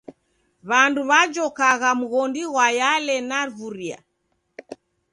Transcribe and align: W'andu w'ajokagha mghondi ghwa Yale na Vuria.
W'andu 0.69 1.01
w'ajokagha 1.09 1.89
mghondi 1.99 2.41
ghwa 2.51 2.65
Yale 2.79 3.15
na 3.29 3.39
Vuria. 3.55 3.97